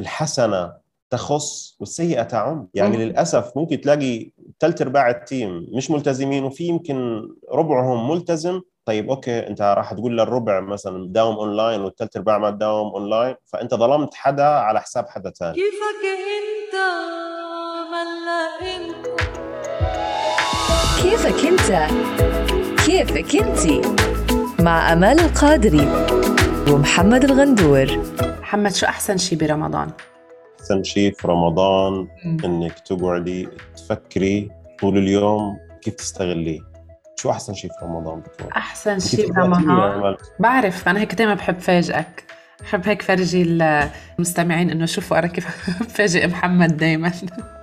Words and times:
الحسنة 0.00 0.72
تخص 1.10 1.76
والسيئة 1.80 2.22
تعم. 2.22 2.66
يعني 2.74 2.96
مم. 2.96 3.02
للأسف 3.02 3.56
ممكن 3.56 3.80
تلاقي 3.80 4.30
ثلاث 4.60 4.82
أرباع 4.82 5.10
ال 5.10 5.21
team 5.21 5.66
مش 5.72 5.90
ملتزمين 5.90 6.44
وفي 6.44 6.64
يمكن 6.64 7.28
ربعهم 7.52 8.10
ملتزم. 8.10 8.60
طيب 8.84 9.10
أوكي 9.10 9.46
أنت 9.46 9.62
راح 9.62 9.92
تقول 9.92 10.18
للربع 10.18 10.60
مثلا 10.60 11.12
داوم 11.12 11.36
أونلاين 11.36 11.80
والثلاث 11.80 12.16
أرباع 12.16 12.38
ما 12.38 12.50
تداوم 12.50 12.92
أونلاين 12.92 13.34
فأنت 13.46 13.74
ظلمت 13.74 14.14
حدا 14.14 14.44
على 14.44 14.80
حساب 14.80 15.08
حدا 15.08 15.30
ثاني 15.30 15.54
كيفك 15.54 16.02
أنت؟ 16.30 16.76
ملا 17.92 18.76
انت 18.76 19.06
كيفك 21.02 21.46
أنت؟ 21.46 21.90
كيفك 22.86 23.36
أنت؟ 23.36 23.86
مع 24.60 24.92
أمال 24.92 25.20
القادري 25.20 25.88
ومحمد 26.72 27.24
الغندور. 27.24 27.86
محمد 28.50 28.74
شو 28.74 28.86
أحسن 28.86 29.16
شيء 29.16 29.38
برمضان؟ 29.38 29.90
أحسن 30.60 30.82
شيء 30.82 31.12
في 31.12 31.28
رمضان 31.28 31.92
م. 32.24 32.36
إنك 32.44 32.78
تقعدي 32.78 33.48
تفكري 33.76 34.50
طول 34.80 34.98
اليوم 34.98 35.58
كيف 35.82 35.94
تستغليه 35.94 36.60
شو 37.16 37.30
أحسن 37.30 37.54
شيء 37.54 37.70
في 37.70 37.84
رمضان 37.84 38.20
بتكون 38.20 38.52
أحسن 38.52 38.98
شيء 38.98 39.26
في 39.32 39.40
رمضان؟ 39.40 40.16
بعرف 40.40 40.88
أنا 40.88 41.00
هيك 41.00 41.14
دائما 41.14 41.34
بحب 41.34 41.58
فاجئك. 41.58 42.24
بحب 42.60 42.88
هيك 42.88 43.02
فرجي 43.02 43.42
المستمعين 44.18 44.70
إنه 44.70 44.86
شوفوا 44.86 45.18
أنا 45.18 45.26
كيف 45.26 45.46
بفاجئ 45.82 46.26
محمد 46.26 46.76
دائما 46.76 47.12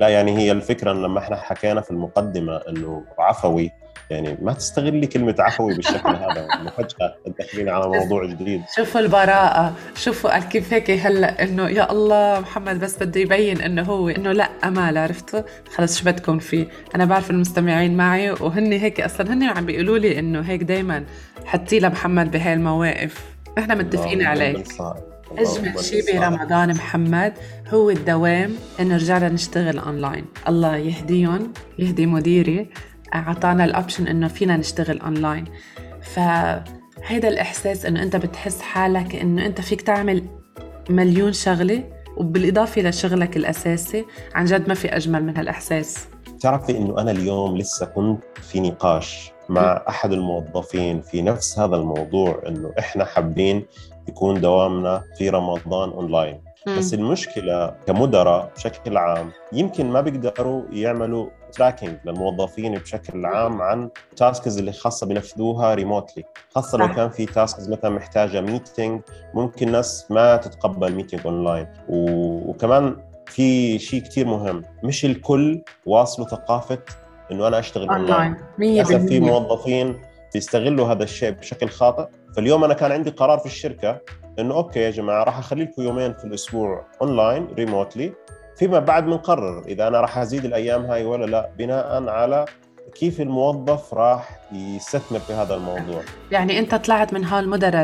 لا 0.02 0.08
يعني 0.08 0.38
هي 0.38 0.52
الفكرة 0.52 0.94
لما 0.94 1.20
إحنا 1.20 1.36
حكينا 1.36 1.82
في 1.82 1.92
المقدمة 1.92 2.62
إنه 2.70 3.04
عفوي 3.20 3.72
يعني 4.10 4.38
ما 4.42 4.54
تستغلي 4.54 5.08
كلمة 5.08 5.36
عفوي 5.40 5.76
بالشكل 5.76 6.10
هذا. 6.26 6.48
فجأة 6.78 7.16
تدخلين 7.26 7.70
على 7.70 7.88
موضوع 7.88 8.26
جديد. 8.26 8.62
شوفوا 8.76 9.02
البراءة. 9.02 9.74
شوفوا 9.96 10.40
كيف 10.40 10.74
هيك 10.74 10.92
هلا 10.92 11.44
إنه 11.44 11.70
يا 11.70 11.92
الله 11.92 12.40
محمد 12.40 12.80
بس 12.80 13.04
بده 13.04 13.20
يبين 13.22 13.62
إنه 13.62 13.84
هو 13.84 14.10
إنه 14.10 14.32
لا 14.32 14.50
أمال 14.64 14.98
عرفتوا 14.98 15.42
خلص 15.76 16.00
شو 16.00 16.06
بدكم 16.06 16.40
فيه؟ 16.40 16.68
أنا 16.96 17.06
بعرف 17.06 17.32
المستمعين 17.32 17.98
معي 17.98 18.32
وهن 18.32 18.72
هيك 18.72 19.02
أصلا 19.02 19.34
هن 19.34 19.44
عم 19.44 19.66
بيقولوا 19.66 19.98
لي 19.98 20.20
إنه 20.20 20.42
هيك 20.42 20.64
دائما 20.64 21.04
حطي 21.46 21.80
لمحمد 21.80 22.32
بهاي 22.32 22.54
المواقف. 22.54 23.26
إحنا 23.58 23.76
متفقين 23.76 24.22
عليك. 24.22 24.68
اجمل 25.38 25.84
شيء 25.84 26.20
برمضان 26.20 26.70
محمد. 26.70 27.34
هو 27.74 27.90
الدوام 27.90 28.56
إنه 28.80 28.96
رجعنا 28.96 29.30
نشتغل 29.30 29.80
اونلاين 29.80 30.26
الله 30.48 30.78
يهديهم 30.78 31.54
يهدي 31.80 32.06
مديري. 32.06 32.70
أعطانا 33.16 33.66
ال 33.66 33.72
option 33.72 34.08
إنه 34.08 34.28
فينا 34.28 34.58
نشتغل 34.58 35.00
اونلاين 35.02 35.46
فهيدا 36.02 37.28
الإحساس 37.28 37.86
إنه 37.86 38.04
أنت 38.04 38.16
بتحس 38.16 38.62
حالك 38.62 39.16
إنه 39.16 39.46
أنت 39.46 39.62
فيك 39.62 39.82
تعمل 39.82 40.24
مليون 40.90 41.34
شغلة 41.34 41.84
وبالإضافة 42.18 42.82
لشغلك 42.82 43.38
الأساسي 43.38 44.06
عن 44.36 44.46
جد 44.46 44.68
ما 44.68 44.74
في 44.74 44.88
أجمل 44.96 45.24
من 45.24 45.38
هالإحساس. 45.38 46.08
بتعرفي 46.36 46.78
إنه 46.78 47.02
أنا 47.02 47.12
اليوم 47.12 47.58
لسه 47.58 47.86
كنت 47.86 48.24
في 48.42 48.60
نقاش 48.60 49.32
مع 49.50 49.84
أحد 49.90 50.14
الموظفين 50.14 51.02
في 51.02 51.22
نفس 51.22 51.60
هذا 51.60 51.76
الموضوع 51.76 52.42
إنه 52.48 52.72
إحنا 52.80 53.06
حابين 53.06 53.66
يكون 54.08 54.42
دوامنا 54.42 55.04
في 55.18 55.30
رمضان 55.30 55.90
اونلاين 55.90 56.40
بس 56.76 56.94
المشكلة 56.94 57.76
كمدراء 57.88 58.52
بشكل 58.56 58.98
عام 58.98 59.32
يمكن 59.54 59.90
ما 59.90 60.02
بيقدروا 60.02 60.64
يعملوا 60.72 61.30
tracking 61.52 61.98
للموظفين 62.06 62.74
بشكل 62.76 63.26
عام 63.26 63.62
عن 63.62 63.90
tasks 64.16 64.58
اللي 64.58 64.72
خاصة 64.72 65.08
بنفذوها 65.08 65.74
remotely 65.74 66.24
خاصة 66.56 66.78
لو 66.78 66.88
كان 66.88 67.10
في 67.10 67.26
tasks 67.26 67.70
مثلا 67.70 67.90
محتاجة 67.90 68.42
meeting 68.42 69.02
ممكن 69.34 69.72
ناس 69.72 70.06
ما 70.10 70.36
تتقبل 70.38 70.94
meeting 70.94 71.22
online 71.26 71.68
وكمان 71.90 72.98
في 73.26 73.80
شيء 73.80 74.02
كثير 74.02 74.28
مهم. 74.28 74.64
مش 74.84 75.06
الكل 75.06 75.62
واصلوا 75.86 76.28
ثقافة 76.28 76.80
إنه 77.32 77.48
أنا 77.48 77.60
أشتغل 77.60 77.90
اونلاين 77.90 78.36
للأسف 78.60 79.06
في 79.06 79.20
موظفين 79.20 80.02
بيستغلوا 80.34 80.88
هذا 80.88 81.04
الشيء 81.04 81.30
بشكل 81.32 81.70
خاطئ. 81.70 82.06
فاليوم 82.36 82.64
أنا 82.64 82.74
كان 82.74 82.92
عندي 82.92 83.10
قرار 83.10 83.40
في 83.40 83.46
الشركة 83.46 84.02
إنه 84.40 84.54
okay 84.56 84.80
يا 84.80 84.90
جماعة 84.90 85.24
راح 85.24 85.38
أخلي 85.38 85.64
لكم 85.64 85.82
يومين 85.82 86.14
في 86.14 86.26
الأسبوع 86.26 86.86
online 87.02 87.48
remotely 87.58 88.14
فيما 88.58 88.80
بعد 88.80 89.06
بنقرر 89.06 89.66
إذا 89.68 89.88
أنا 89.88 90.02
راح 90.02 90.18
أزيد 90.18 90.46
الأيام 90.46 90.86
هاي 90.86 91.06
ولا 91.06 91.26
لا 91.26 91.50
بناء 91.58 92.10
على 92.10 92.46
كيف 92.96 93.22
الموظف 93.22 93.94
راح 93.94 94.40
يستثمر 94.52 95.20
في 95.20 95.34
هذا 95.34 95.56
الموضوع. 95.56 96.02
يعني 96.32 96.60
أنت 96.60 96.76
طلعت 96.76 97.14
من 97.14 97.24
هالمدراء 97.24 97.84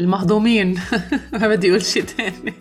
المهضومين. 0.00 0.78
ما 1.40 1.48
بدي 1.48 1.70
أقول 1.70 1.82
شيء 1.82 2.02
ثاني 2.02 2.54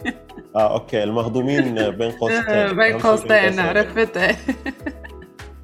آه 0.56 0.74
أوكي 0.74 1.04
المهضومين 1.04 1.92
بين 1.92 2.12
قوسين. 2.22 2.78
بين 2.78 2.98
قوسين 3.00 3.60
عرفت؟ 3.60 4.18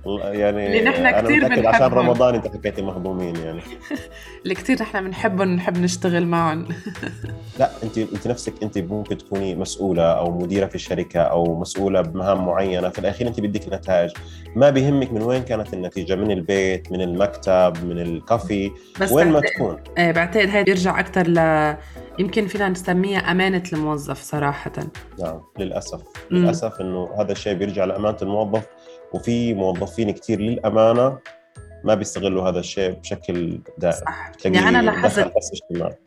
يعني 0.05 0.67
اللي 0.67 0.81
نحن 0.81 1.11
كثير 1.11 1.47
بنحبهم. 1.47 1.67
عشان 1.67 1.87
رمضان 1.87 2.35
أنت 2.35 2.47
حكيتي 2.47 2.81
مهضومين 2.81 3.35
يعني. 3.35 3.61
اللي 4.43 4.55
كثير 4.55 4.81
نحن 4.81 5.03
بنحبهم 5.03 5.55
بنحب 5.55 5.77
نشتغل 5.77 6.27
معهم. 6.27 6.67
لا 7.59 7.69
انت 7.83 7.97
أنت 7.97 8.27
نفسك 8.27 8.53
أنت 8.63 8.77
ممكن 8.77 9.17
تكوني 9.17 9.55
مسؤولة 9.55 10.03
أو 10.03 10.37
مديرة 10.37 10.65
في 10.65 10.75
الشركة 10.75 11.19
أو 11.19 11.59
مسؤولة 11.59 12.01
بمهام 12.01 12.45
معينة 12.45 12.89
في 12.89 12.99
الأخير 12.99 13.27
أنت 13.27 13.39
بدك 13.39 13.73
نتائج. 13.73 14.11
ما 14.55 14.69
بيهمك 14.69 15.13
من 15.13 15.21
وين 15.21 15.43
كانت 15.43 15.73
النتيجة 15.73 16.15
من 16.15 16.31
البيت 16.31 16.91
من 16.91 17.01
المكتب 17.01 17.73
من 17.83 17.99
الكافي؟ 17.99 18.71
وين 19.11 19.31
ما 19.31 19.39
تكون. 19.39 19.77
إيه 19.97 20.11
بعتقد 20.11 20.49
هاي 20.49 20.63
بيرجع 20.63 20.99
أكثر 20.99 21.27
ل 21.27 21.37
يمكن 22.19 22.47
فينا 22.47 22.69
نسميها 22.69 23.19
أمانة 23.19 23.63
الموظف 23.73 24.21
صراحة. 24.21 24.71
نعم 25.19 25.41
للأسف. 25.59 26.01
للأسف 26.31 26.81
إنه 26.81 27.09
هذا 27.19 27.31
الشيء 27.31 27.53
بيرجع 27.53 27.85
لأمانة 27.85 28.17
الموظف. 28.21 28.67
وفي 29.13 29.53
موظفين 29.53 30.11
كثير 30.11 30.39
للأمانة 30.39 31.17
ما 31.83 31.95
بيستغلوا 31.95 32.49
هذا 32.49 32.59
الشيء 32.59 32.91
بشكل 32.91 33.59
دائم. 33.77 33.95
صح. 34.05 34.31
يعني 34.45 34.59
أنا 34.59 34.81
لاحظت 34.81 35.31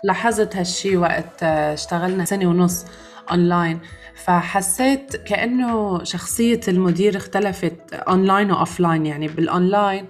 لاحظت 0.05 0.57
هالشيء 0.57 0.97
وقت 0.97 1.43
اشتغلنا 1.43 2.25
سنة 2.25 2.47
ونص 2.47 2.87
اونلاين 3.31 3.81
فحسيت 4.15 5.17
كأنه 5.17 6.05
شخصية 6.05 6.61
المدير 6.69 7.17
اختلفت 7.17 7.95
online 7.95 8.51
و 8.51 8.58
offline 8.58 9.07
يعني 9.07 9.29
بالاونلاين 9.29 10.07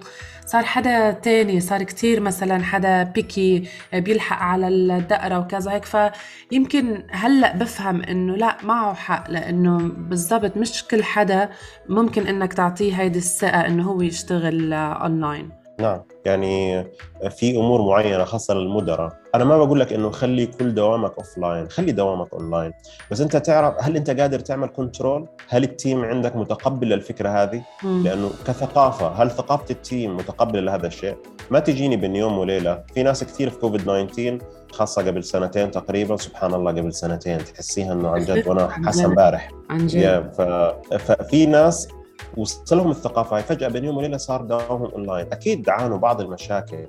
صار 0.51 0.63
حدا 0.63 1.11
تاني 1.11 1.59
صار 1.59 1.83
كتير 1.83 2.19
مثلا 2.19 2.63
حدا 2.63 3.03
picky 3.03 3.69
بيلحق 3.93 4.37
على 4.37 4.67
الدقرة 4.67 5.39
وكذا 5.39 5.71
هيك. 5.71 5.85
فيمكن 5.85 7.03
هلأ 7.11 7.55
بفهم 7.55 8.01
إنه 8.01 8.35
لا 8.35 8.57
معه 8.63 8.93
حق 8.93 9.31
لأنه 9.31 9.77
بالضبط 9.97 10.57
مش 10.57 10.83
كل 10.91 11.03
حدا 11.03 11.49
ممكن 11.89 12.27
إنك 12.27 12.53
تعطيه 12.53 12.93
هيدي 12.93 13.19
الثقة 13.19 13.65
إنه 13.65 13.83
هو 13.83 14.01
يشتغل 14.01 14.73
اونلاين 14.73 15.58
نعم. 15.79 16.01
يعني 16.25 16.83
في 17.29 17.57
أمور 17.57 17.81
معينة 17.81 18.23
خاصة 18.23 18.53
للمدراء. 18.53 19.19
أنا 19.35 19.43
ما 19.43 19.57
بقول 19.57 19.79
لك 19.79 19.93
إنه 19.93 20.09
خلي 20.09 20.45
كل 20.45 20.73
دوامك 20.75 21.13
offline 21.17 21.69
خلي 21.69 21.91
دوامك 21.91 22.33
اون 22.33 22.51
لاين 22.51 22.71
بس 23.11 23.21
أنت 23.21 23.37
تعرف 23.37 23.75
هل 23.79 23.95
أنت 23.95 24.09
قادر 24.09 24.39
تعمل 24.39 24.67
control 24.67 25.27
هل 25.47 25.63
ال 25.63 25.71
team 25.71 26.05
عندك 26.05 26.35
متقبل 26.35 26.89
للفكره 26.89 27.29
هذه؟ 27.29 27.63
م. 27.83 28.03
لأنه 28.03 28.29
كثقافة 28.47 29.07
هل 29.07 29.31
ثقافة 29.31 29.65
ال 29.69 29.79
team 29.79 30.17
متقبلة 30.17 30.61
لهذا 30.61 30.87
الشيء؟ 30.87 31.15
ما 31.51 31.59
تجيني 31.59 31.97
بين 31.97 32.15
يوم 32.15 32.37
وليلة. 32.37 32.83
في 32.93 33.03
ناس 33.03 33.23
كثير 33.23 33.49
في 33.49 33.59
كوفيد 33.59 33.81
19 33.81 34.39
خاصة 34.71 35.01
قبل 35.01 35.23
سنتين 35.23 35.71
تقريبا 35.71 36.17
سبحان 36.17 36.53
الله 36.53 36.71
قبل 36.71 36.93
سنتين 36.93 37.37
تحسيها 37.37 37.93
إنه 37.93 38.09
عن 38.09 38.25
جد 38.25 38.43
وأنا 38.47 38.67
حاسة 38.69 39.05
امبارح 39.05 39.51
عن 39.69 39.87
جد. 39.87 40.31
ففي 40.99 41.45
ناس 41.45 41.87
وصلهم 42.37 42.91
الثقافة. 42.91 43.35
هاي 43.35 43.43
فجأة 43.43 43.67
بين 43.67 43.85
يوم 43.85 43.97
وليلة 43.97 44.17
صار 44.17 44.41
دوامهم 44.41 44.91
اونلاين 44.91 45.27
أكيد 45.31 45.69
عانوا 45.69 45.97
بعض 45.97 46.21
المشاكل. 46.21 46.87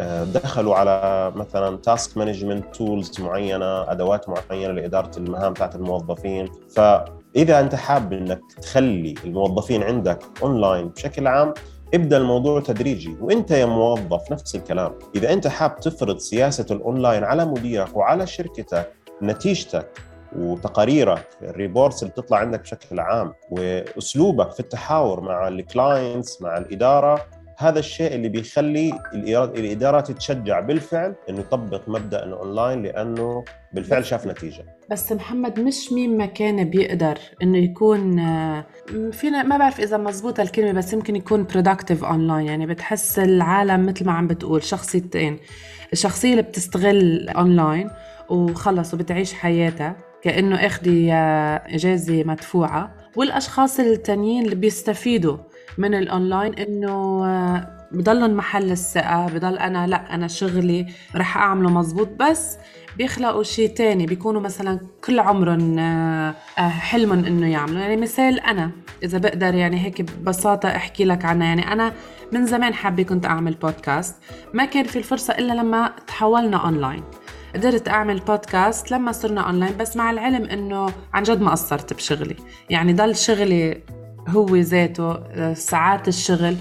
آه، 0.00 0.24
دخلوا 0.24 0.74
على 0.74 1.32
مثلا 1.36 1.76
task 1.76 2.16
management 2.16 2.74
tools 2.74 3.20
معينة 3.20 3.92
أدوات 3.92 4.26
معينة 4.28 4.72
لإدارة 4.72 5.10
المهام 5.16 5.52
بتاعت 5.52 5.74
الموظفين. 5.74 6.48
فإذا 6.76 7.60
أنت 7.60 7.74
حاب 7.74 8.12
إنك 8.12 8.40
تخلي 8.62 9.14
الموظفين 9.24 9.82
عندك 9.82 10.18
اونلاين 10.42 10.88
بشكل 10.88 11.26
عام 11.26 11.54
ابدأ 11.94 12.16
الموضوع 12.16 12.60
تدريجي. 12.60 13.16
وأنت 13.20 13.50
يا 13.50 13.66
موظف 13.66 14.32
نفس 14.32 14.54
الكلام. 14.54 14.92
إذا 15.14 15.32
أنت 15.32 15.46
حاب 15.46 15.80
تفرض 15.80 16.18
سياسة 16.18 16.66
الاونلاين 16.70 17.24
على 17.24 17.44
مديرك 17.44 17.96
وعلى 17.96 18.26
شركتك 18.26 18.92
نتيجتك 19.22 19.88
وتقاريرك 20.36 21.28
ال 21.42 21.49
reports 21.49 22.02
اللي 22.02 22.12
بتطلع 22.12 22.38
عندك 22.38 22.60
بشكل 22.60 23.00
عام 23.00 23.32
وأسلوبك 23.50 24.50
في 24.52 24.60
التحاور 24.60 25.20
مع 25.20 25.48
ال 25.48 25.60
clients 25.60 26.42
مع 26.42 26.58
الإدارة 26.58 27.26
هذا 27.58 27.78
الشيء 27.78 28.14
اللي 28.14 28.28
بيخلي 28.28 29.00
الإدارة 29.14 30.00
تتشجع 30.00 30.60
بالفعل 30.60 31.14
إنه 31.28 31.40
يطبق 31.40 31.88
مبدأ 31.88 32.24
إنه 32.24 32.36
اونلاين 32.36 32.82
لأنه 32.82 33.44
بالفعل 33.72 34.04
شاف 34.04 34.26
نتيجة. 34.26 34.64
بس 34.90 35.12
محمد 35.12 35.60
مش 35.60 35.92
مين 35.92 36.18
ما 36.18 36.26
كان 36.26 36.70
بيقدر 36.70 37.18
إنه 37.42 37.58
يكون 37.58 38.16
فينا 39.12 39.42
ما 39.42 39.58
بعرف 39.58 39.80
إذا 39.80 39.96
مزبوطة 39.96 40.42
الكلمة 40.42 40.72
بس 40.72 40.92
يمكن 40.92 41.16
يكون 41.16 41.44
productive 41.44 42.04
online 42.04 42.46
يعني 42.46 42.66
بتحس 42.66 43.18
العالم 43.18 43.86
مثل 43.86 44.06
ما 44.06 44.12
عم 44.12 44.26
بتقول 44.26 44.62
شخصيتين 44.62 45.38
الشخصية 45.92 46.30
اللي 46.30 46.42
بتستغل 46.42 47.28
اونلاين 47.28 47.90
وخلص 48.28 48.94
وبتعيش 48.94 49.34
حياتها. 49.34 49.96
كأنه 50.26 50.66
إخدي 50.66 51.12
آه، 51.12 51.62
إجازة 51.66 52.24
مدفوعة. 52.24 52.94
والأشخاص 53.16 53.80
التانيين 53.80 54.44
اللي 54.44 54.54
بيستفيدوا 54.54 55.36
من 55.78 55.94
الأونلاين 55.94 56.54
إنه 56.54 57.24
آه، 57.26 57.88
بضلن 57.92 58.34
محل 58.34 58.70
الثقة 58.70 59.26
بضل 59.26 59.58
أنا 59.58 59.86
لأ 59.86 60.14
أنا 60.14 60.28
شغلي 60.28 60.86
رح 61.16 61.36
أعمله 61.36 61.70
مزبوط. 61.70 62.08
بس 62.20 62.58
بيخلقوا 62.96 63.42
شيء 63.42 63.68
تاني 63.68 64.06
بيكونوا 64.06 64.40
مثلا 64.40 64.80
كل 65.04 65.18
عمرهم 65.20 65.78
آه، 65.78 66.34
حلمهم 66.58 67.24
إنه 67.24 67.50
يعملوا. 67.50 67.80
يعني 67.80 67.96
مثال 67.96 68.40
أنا 68.40 68.70
إذا 69.02 69.18
بقدر 69.18 69.54
يعني 69.54 69.84
هيك 69.84 70.02
ببساطة 70.02 70.68
أحكي 70.68 71.04
لك 71.04 71.24
عنها. 71.24 71.46
يعني 71.46 71.72
أنا 71.72 71.92
من 72.32 72.46
زمان 72.46 72.74
حابة 72.74 73.02
كنت 73.02 73.26
أعمل 73.26 73.54
بودكاست 73.54 74.16
ما 74.54 74.64
كان 74.64 74.84
في 74.84 74.98
الفرصة 74.98 75.34
إلا 75.34 75.52
لما 75.52 75.92
تحولنا 76.06 76.56
اونلاين 76.56 77.02
قدرت 77.56 77.88
أعمل 77.88 78.18
بودكاست 78.18 78.90
لما 78.90 79.12
صرنا 79.12 79.40
اونلاين 79.40 79.76
بس 79.76 79.96
مع 79.96 80.10
العلم 80.10 80.44
إنه 80.44 80.92
عن 81.14 81.22
جد 81.22 81.40
ما 81.40 81.50
قصرت 81.50 81.92
بشغلي. 81.92 82.36
يعني 82.70 82.92
ضل 82.92 83.16
شغلي 83.16 83.82
هو 84.28 84.56
ذاته 84.56 85.12
آه، 85.12 85.54
ساعات 85.54 86.08
الشغل. 86.08 86.56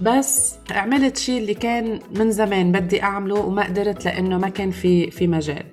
بس 0.00 0.54
عملت 0.70 1.16
شيء 1.16 1.40
اللي 1.40 1.54
كان 1.54 2.00
من 2.16 2.30
زمان 2.30 2.72
بدي 2.72 3.02
أعمله 3.02 3.34
وما 3.34 3.64
قدرت 3.64 4.04
لإنه 4.04 4.38
ما 4.38 4.48
كان 4.48 4.70
في 4.70 5.10
في 5.10 5.26
مجال. 5.26 5.64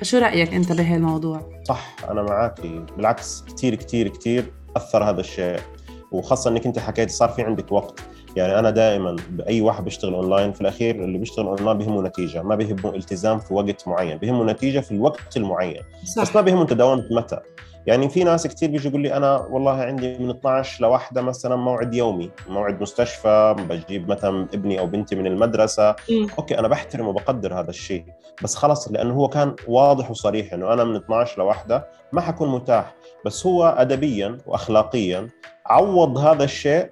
فشو 0.00 0.18
رأيك 0.18 0.54
أنت 0.54 0.72
بهالموضوع؟ 0.72 1.40
صح 1.64 1.96
أنا 2.10 2.22
معك 2.22 2.60
بالعكس 2.96 3.44
كثير 3.56 3.74
كثير 3.74 4.08
كثير 4.08 4.52
أثر 4.76 5.04
هذا 5.04 5.20
الشيء. 5.20 5.60
وخاصة 6.12 6.50
إنك 6.50 6.66
أنت 6.66 6.78
حكيت 6.78 7.10
صار 7.10 7.28
في 7.28 7.42
عندك 7.42 7.72
وقت. 7.72 8.00
يعني 8.36 8.58
أنا 8.58 8.70
دائما 8.70 9.16
بأي 9.30 9.60
واحد 9.60 9.84
بيشتغل 9.84 10.14
اونلاين 10.14 10.52
في 10.52 10.60
الأخير 10.60 10.94
اللي 11.04 11.18
بيشتغل 11.18 11.46
اونلاين 11.46 11.78
بيهمه 11.78 12.02
نتيجة 12.02 12.42
ما 12.42 12.54
بيهمه 12.54 12.94
التزام 12.94 13.38
في 13.38 13.54
وقت 13.54 13.88
معين 13.88 14.18
بيهمه 14.18 14.44
نتيجة 14.44 14.80
في 14.80 14.92
الوقت 14.92 15.36
المعين. 15.36 15.82
صح. 16.04 16.22
بس 16.22 16.36
ما 16.36 16.40
بيهمه 16.40 16.62
أنت 16.62 16.72
داومت 16.72 17.12
متى. 17.12 17.38
يعني 17.86 18.08
في 18.08 18.24
ناس 18.24 18.46
كثير 18.46 18.70
بيجوا 18.70 18.90
يقول 18.90 19.02
لي 19.02 19.16
أنا 19.16 19.36
والله 19.50 19.72
عندي 19.72 20.18
من 20.18 20.30
12 20.30 20.82
لواحدة 20.82 21.22
مثلا 21.22 21.56
موعد 21.56 21.94
يومي 21.94 22.30
موعد 22.48 22.80
مستشفى 22.82 23.56
بجيب 23.68 24.08
مثلا 24.10 24.46
ابني 24.54 24.78
أو 24.80 24.86
بنتي 24.86 25.16
من 25.16 25.26
المدرسة. 25.26 25.90
م. 25.90 26.26
okay 26.38 26.58
أنا 26.58 26.68
بحترم 26.68 27.08
وبقدر 27.08 27.60
هذا 27.60 27.70
الشيء. 27.70 28.04
بس 28.42 28.54
خلص 28.54 28.88
لأنه 28.88 29.14
هو 29.14 29.28
كان 29.28 29.54
واضح 29.68 30.10
وصريح 30.10 30.52
إنه 30.52 30.72
أنا 30.72 30.84
من 30.84 30.96
12 30.96 31.38
لواحدة 31.38 31.88
ما 32.12 32.20
حكون 32.20 32.48
متاح. 32.48 32.94
بس 33.24 33.46
هو 33.46 33.64
ادبيا 33.78 34.38
واخلاقيا 34.46 35.28
عوض 35.66 36.18
هذا 36.18 36.44
الشيء 36.44 36.90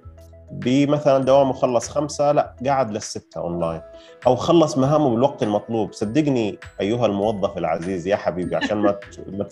بمثلا 0.51 1.23
دوام 1.23 1.49
مخلص 1.49 1.89
خمسة 1.89 2.31
لا 2.31 2.55
قاعد 2.65 2.91
للستة 2.91 3.41
أونلاين. 3.41 3.81
أو 4.27 4.35
خلص 4.35 4.77
مهامه 4.77 5.09
بالوقت 5.09 5.43
المطلوب. 5.43 5.93
صدقني 5.93 6.57
أيها 6.81 7.05
الموظف 7.05 7.57
العزيز 7.57 8.07
يا 8.07 8.15
حبيبي 8.15 8.55
عشان 8.55 8.77
ما 8.77 8.95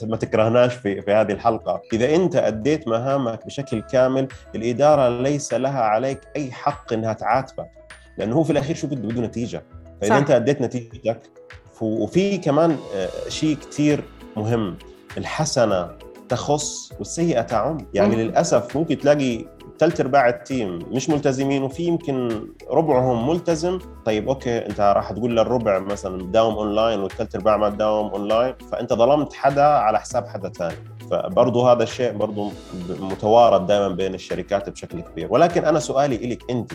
ما 0.04 0.18
تكرهناش 0.18 0.74
في, 0.74 1.01
في 1.01 1.12
هذه 1.12 1.31
الحلقة. 1.31 1.81
إذا 1.94 2.16
أنت 2.16 2.36
أديت 2.36 2.88
مهامك 2.88 3.45
بشكل 3.45 3.81
كامل 3.81 4.28
الإدارة 4.56 5.22
ليس 5.22 5.54
لها 5.54 5.81
عليك 5.81 6.19
أي 6.36 6.51
حق 6.51 6.94
أنها 6.94 7.13
تعاتبك. 7.13 7.69
لأنه 8.18 8.36
هو 8.36 8.44
في 8.44 8.51
الأخير 8.51 8.75
شو 8.75 8.88
بده؟ 8.88 9.07
بده 9.07 9.22
نتيجة. 9.22 9.63
فإذا 10.01 10.10
صح. 10.10 10.16
أنت 10.16 10.31
أديت 10.31 10.62
نتيجتك 10.62 11.31
وفي 11.81 12.38
كمان 12.38 12.78
آه، 12.95 13.10
شيء 13.30 13.57
كثير 13.72 14.04
مهم. 14.38 14.78
الحسنة 15.18 15.90
تخص 16.30 16.92
والسيئة 17.00 17.42
تعم. 17.42 17.78
يعني 17.94 18.16
للأسف 18.16 18.78
ممكن 18.78 18.98
تلاقي 18.98 19.45
ثلاث 19.79 20.01
أرباع 20.01 20.29
ال 20.30 20.39
team 20.39 20.80
مش 20.91 21.09
ملتزمين 21.09 21.63
وفي 21.63 21.83
يمكن 21.83 22.47
ربعهم 22.71 23.29
ملتزم. 23.29 23.79
طيب 24.05 24.29
okay 24.30 24.57
أنت 24.57 24.81
راح 24.81 25.11
تقول 25.11 25.37
للربع 25.37 25.79
مثلا 25.79 26.31
داوم 26.31 26.55
أونلاين 26.55 26.99
والثلاث 26.99 27.35
أرباع 27.35 27.57
ما 27.57 27.69
تداوم 27.69 28.07
أونلاين 28.07 28.53
فأنت 28.71 28.93
ظلمت 28.93 29.33
حدا 29.33 29.63
على 29.63 29.99
حساب 29.99 30.27
حدا 30.27 30.49
ثاني 30.49 30.75
فبرضه 31.11 31.71
هذا 31.71 31.83
الشيء 31.83 32.11
برضه 32.11 32.51
متوارد 32.99 33.67
دائما 33.67 33.87
بين 33.87 34.13
الشركات 34.13 34.69
بشكل 34.69 35.01
كبير. 35.01 35.27
ولكن 35.29 35.65
أنا 35.65 35.79
سؤالي 35.79 36.17
لك 36.17 36.51
أنت 36.51 36.73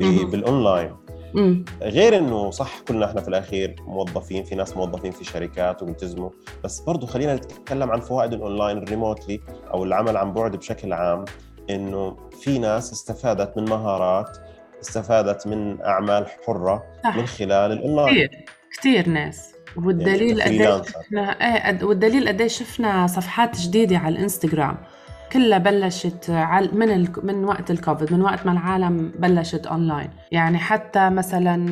بالأونلاين. 0.00 0.96
غير 1.82 2.18
إنه 2.18 2.50
صح 2.50 2.80
كلنا 2.80 3.06
إحنا 3.06 3.20
في 3.20 3.28
الأخير 3.28 3.76
موظفين 3.86 4.44
في 4.44 4.54
ناس 4.54 4.76
موظفين 4.76 5.12
في 5.12 5.24
شركات 5.24 5.82
وبيلتزموا 5.82 6.30
بس 6.64 6.80
برضه 6.80 7.06
خلينا 7.06 7.34
نتكلم 7.34 7.90
عن 7.90 8.00
فوائد 8.00 8.32
ال 8.32 8.39
online 8.39 8.78
ال 8.78 8.85
remotely 8.85 9.40
أو 9.74 9.84
العمل 9.84 10.16
عن 10.16 10.32
بعد 10.32 10.56
بشكل 10.56 10.92
عام. 10.92 11.24
إنه 11.70 12.16
في 12.40 12.58
ناس 12.58 12.92
استفادت 12.92 13.58
من 13.58 13.64
مهارات 13.64 14.38
استفادت 14.82 15.46
من 15.46 15.82
أعمال 15.82 16.26
حرة 16.46 16.82
صح. 17.04 17.16
من 17.16 17.26
خلال 17.26 17.72
الأونلاين. 17.72 18.28
كثير 18.28 18.44
كثير 18.78 19.08
ناس. 19.08 19.52
والدليل 19.76 20.38
يعني 20.38 20.66
قد 20.66 20.86
شفنا 20.86 21.30
إيه 21.30 21.84
والدليل 21.84 22.28
قد 22.28 22.46
شفنا 22.46 23.06
صفحات 23.06 23.60
جديدة 23.60 23.98
على 23.98 24.16
الإنستغرام. 24.16 24.76
كلها 25.32 25.58
بلشت 25.58 26.30
من 26.72 26.90
ال... 26.90 27.12
من 27.22 27.44
وقت 27.44 27.70
الكوفيد 27.70 28.12
من 28.12 28.22
وقت 28.22 28.46
ما 28.46 28.52
العالم 28.52 29.12
بلشت 29.18 29.66
أونلاين. 29.66 30.10
يعني 30.32 30.58
حتى 30.58 31.10
مثلا 31.10 31.66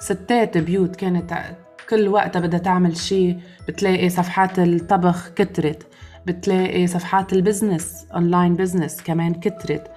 ستات 0.00 0.58
بيوت 0.58 0.96
كانت 0.96 1.38
كل 1.90 2.08
وقتها 2.08 2.40
بدها 2.40 2.60
تعمل 2.60 2.96
شيء 2.96 3.38
بتلاقي 3.68 4.08
صفحات 4.08 4.58
الطبخ 4.58 5.28
كترت. 5.28 5.86
بتلاقي 6.26 6.86
صفحات 6.86 7.32
ال 7.32 7.40
business 7.40 8.06
online 8.14 8.54
business 8.56 9.02
كمان 9.02 9.34
كترت. 9.34 9.90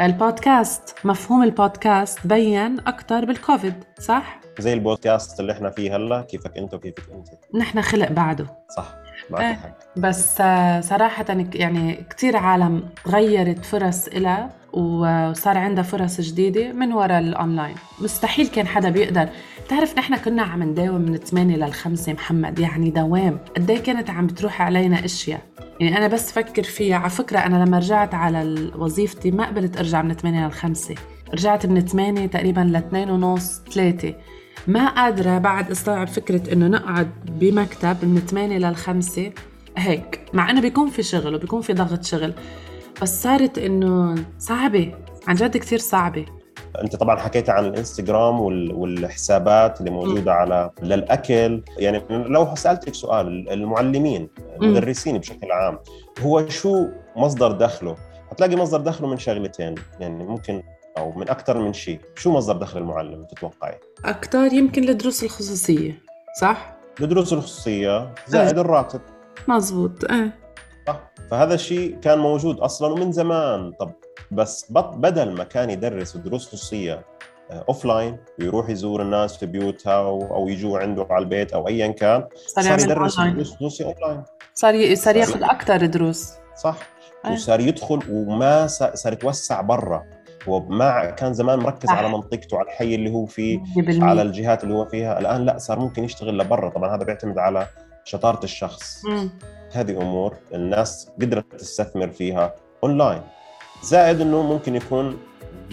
البودكاست 0.00 0.94
مفهوم 1.04 1.42
البودكاست 1.42 2.26
بين 2.26 2.78
أكثر 2.80 3.24
بالكوفيد 3.24 3.74
صح؟ 4.00 4.40
زي 4.58 4.72
البودكاست 4.72 5.40
اللي 5.40 5.52
إحنا 5.52 5.70
فيه 5.70 5.96
هلأ 5.96 6.22
كيفك 6.22 6.56
أنت 6.56 6.74
وكيفك 6.74 7.10
أنت. 7.12 7.28
نحن 7.54 7.82
خلق 7.82 8.12
بعده. 8.12 8.46
صح. 8.76 8.94
آه، 9.38 9.56
بس 9.96 10.40
آه، 10.40 10.80
صراحة 10.80 11.24
يعني 11.54 12.04
كثير 12.10 12.36
عالم 12.36 12.82
غيرت 13.06 13.64
فرص 13.64 14.06
إلها 14.08 14.50
وصار 14.72 15.58
عندها 15.58 15.82
فرص 15.82 16.20
جديدة 16.20 16.72
من 16.72 16.92
وراء 16.92 17.18
الأونلاين. 17.18 17.74
مستحيل 18.00 18.46
كان 18.48 18.66
حدا 18.66 18.90
بيقدر. 18.90 19.28
بتعرف 19.66 19.98
نحن 19.98 20.16
كنا 20.16 20.42
عم 20.42 20.62
نداوم 20.62 21.00
من 21.00 21.16
8 21.16 21.56
لل 21.56 21.72
5 21.72 22.12
محمد 22.12 22.58
يعني 22.58 22.90
دوام. 22.90 23.38
قد 23.56 23.70
إيه 23.70 23.78
كانت 23.78 24.10
عم 24.10 24.26
بتروح 24.26 24.62
علينا 24.62 25.04
أشياء. 25.04 25.40
يعني 25.80 25.96
أنا 25.98 26.06
بس 26.08 26.32
فكر 26.32 26.62
فيها. 26.62 26.96
على 26.96 27.10
فكرة 27.10 27.38
أنا 27.38 27.64
لما 27.64 27.78
رجعت 27.78 28.14
على 28.14 28.70
وظيفتي 28.76 29.30
ما 29.30 29.46
قبلت 29.46 29.76
أرجع 29.76 30.02
من 30.02 30.14
8 30.14 30.46
لل 30.46 30.52
5 30.52 30.94
رجعت 31.32 31.66
من 31.66 31.80
8 31.80 32.26
تقريبا 32.26 32.60
ل 32.60 32.76
2 32.76 33.10
ونص 33.10 33.60
3 33.72 34.14
ما 34.66 34.88
قادرة 34.88 35.38
بعد 35.38 35.70
استوعب 35.70 36.08
فكرة 36.08 36.52
إنه 36.52 36.66
نقعد 36.66 37.10
بمكتب 37.24 37.96
من 38.02 38.18
8 38.18 38.58
لل 38.58 38.76
5 38.76 39.30
هيك 39.76 40.20
مع 40.32 40.50
إنه 40.50 40.60
بيكون 40.60 40.90
في 40.90 41.02
شغل 41.02 41.34
وبيكون 41.34 41.60
في 41.60 41.72
ضغط 41.72 42.04
شغل 42.04 42.32
بس 43.02 43.22
صارت 43.22 43.58
إنه 43.58 44.14
صعبة 44.38 44.94
عن 45.28 45.34
جد 45.34 45.56
كثير 45.56 45.78
صعبة. 45.78 46.26
أنت 46.82 46.96
طبعا 46.96 47.16
حكيت 47.16 47.50
عن 47.50 47.64
الإنستغرام 47.64 48.40
والحسابات 48.40 49.80
اللي 49.80 49.90
موجودة 49.90 50.32
م. 50.32 50.36
على 50.36 50.70
للأكل. 50.82 51.62
يعني 51.78 52.02
لو 52.10 52.54
سألتك 52.54 52.94
سؤال 52.94 53.50
المعلمين 53.50 54.28
المدرسين 54.62 55.18
بشكل 55.18 55.52
عام 55.52 55.78
هو 56.20 56.48
شو 56.48 56.86
مصدر 57.16 57.52
دخله؟ 57.52 57.96
هتلاقي 58.30 58.56
مصدر 58.56 58.80
دخله 58.80 59.08
من 59.08 59.18
شغلتين 59.18 59.74
يعني 60.00 60.24
ممكن 60.24 60.62
أو 60.98 61.12
من 61.12 61.30
أكثر 61.30 61.58
من 61.58 61.72
شيء. 61.72 62.00
شو 62.16 62.32
مصدر 62.32 62.56
دخل 62.56 62.78
المعلم 62.78 63.24
تتوقعي؟ 63.24 63.78
أكثر 64.04 64.52
يمكن 64.52 64.88
الدروس 64.88 65.24
الخصوصية 65.24 66.02
صح؟ 66.40 66.76
الدروس 67.00 67.32
الخصوصية. 67.32 68.14
زائد 68.26 68.58
الراتب. 68.58 69.00
مزبوط 69.48 70.04
إيه 70.04 70.38
صح. 70.86 71.00
فهذا 71.30 71.54
الشيء 71.54 71.98
كان 72.00 72.18
موجود 72.18 72.60
أصلا 72.60 72.92
ومن 72.92 73.12
زمان. 73.12 73.72
طب 73.80 73.92
بس 74.30 74.72
بدل 74.72 75.32
ما 75.32 75.44
كان 75.44 75.70
يدرس 75.70 76.16
دروس 76.16 76.46
خصوصية 76.46 77.04
off 77.50 77.86
آه، 77.86 77.88
line 77.88 78.16
ويروح 78.38 78.70
يزور 78.70 79.02
الناس 79.02 79.36
في 79.36 79.46
بيوتها 79.46 80.00
أو 80.30 80.48
يجوا 80.48 80.78
عنده 80.78 81.06
على 81.10 81.22
البيت 81.22 81.52
أو 81.52 81.68
ايا 81.68 81.88
كان 81.88 82.24
صار, 82.46 82.64
يدرس 82.64 82.84
دروس 83.20 83.54
خصوصية 83.54 83.84
اون 83.84 83.94
لاين 84.02 84.22
صار 84.54 84.94
صار 84.94 85.16
ياخذ 85.16 85.42
أكثر 85.42 85.86
دروس. 85.86 86.32
صح. 86.56 86.76
أه. 87.24 87.32
وصار 87.32 87.60
يدخل 87.60 88.00
وما 88.10 88.66
صار 88.94 89.12
يتوسع 89.12 89.60
برا. 89.60 90.04
هو 90.48 90.60
ما 90.60 91.10
كان 91.10 91.34
زمان 91.34 91.58
مركز 91.58 91.90
على 91.90 92.08
منطقته 92.08 92.58
على 92.58 92.66
الحي 92.66 92.94
اللي 92.94 93.10
هو 93.10 93.26
فيه 93.26 93.60
على 93.88 94.22
الجهات 94.22 94.64
اللي 94.64 94.74
هو 94.74 94.84
فيها. 94.84 95.18
الآن 95.18 95.44
لا 95.44 95.58
صار 95.58 95.78
ممكن 95.78 96.04
يشتغل 96.04 96.38
لبرا. 96.38 96.70
طبعا 96.70 96.96
هذا 96.96 97.04
بيعتمد 97.04 97.38
على 97.38 97.66
شطارة 98.04 98.44
الشخص. 98.44 99.04
م. 99.06 99.28
هذه 99.72 100.02
أمور 100.02 100.34
الناس 100.54 101.10
قدرت 101.20 101.54
تستثمر 101.54 102.08
فيها 102.08 102.54
أونلاين. 102.84 103.22
زائد 103.82 104.20
إنه 104.20 104.42
ممكن 104.42 104.76
يكون 104.76 105.18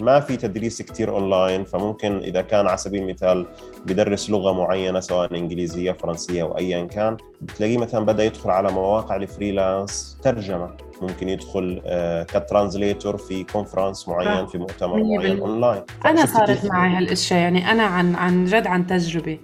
ما 0.00 0.20
في 0.20 0.36
تدريس 0.36 0.82
كثير 0.82 1.10
اونلاين 1.10 1.64
فممكن 1.64 2.18
إذا 2.18 2.42
كان 2.42 2.66
على 2.66 2.76
سبيل 2.76 3.02
المثال 3.02 3.46
بدرس 3.86 4.30
لغة 4.30 4.52
معينة 4.52 5.00
سواء 5.00 5.36
إنجليزية 5.36 5.92
فرنسية 5.92 6.42
أو 6.42 6.58
ايا 6.58 6.84
كان 6.84 7.16
بتلاقيه 7.40 7.78
مثلا 7.78 8.04
بدأ 8.04 8.24
يدخل 8.24 8.50
على 8.50 8.72
مواقع 8.72 9.16
ال 9.16 9.26
freelance 9.26 10.18
ترجمة. 10.22 10.70
ممكن 11.02 11.28
يدخل 11.28 11.82
آه، 11.86 12.22
ك 12.22 12.31
translator 12.31 13.16
في 13.16 13.44
conference 13.44 14.08
معين 14.08 14.46
في 14.46 14.58
مؤتمر 14.58 15.02
معين 15.02 15.40
اونلاين 15.40 15.82
أنا 16.06 16.26
صارت 16.26 16.64
معي 16.64 16.96
هالأشياء 16.96 17.40
يعني 17.40 17.70
أنا 17.70 17.82
عن 17.82 18.14
عن 18.14 18.44
جد 18.44 18.66
عن 18.66 18.86
تجربة. 18.86 19.38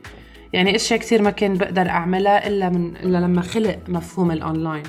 يعني 0.53 0.77
أشياء 0.77 0.99
كثير 0.99 1.23
ما 1.23 1.31
كان 1.31 1.55
بقدر 1.55 1.89
أعملها 1.89 2.47
إلا 2.47 2.69
من 2.69 2.97
إلا 2.97 3.19
لما 3.19 3.43
خلق 3.43 3.79
مفهوم 3.89 4.31
الاونلاين 4.31 4.83